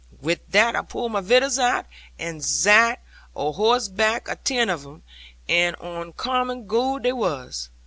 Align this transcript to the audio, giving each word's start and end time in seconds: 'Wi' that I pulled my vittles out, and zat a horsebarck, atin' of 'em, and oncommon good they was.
'Wi' 0.19 0.39
that 0.49 0.75
I 0.75 0.81
pulled 0.81 1.11
my 1.11 1.21
vittles 1.21 1.59
out, 1.59 1.85
and 2.17 2.43
zat 2.43 3.03
a 3.35 3.51
horsebarck, 3.51 4.27
atin' 4.29 4.67
of 4.67 4.83
'em, 4.83 5.03
and 5.47 5.75
oncommon 5.75 6.65
good 6.65 7.03
they 7.03 7.13
was. 7.13 7.69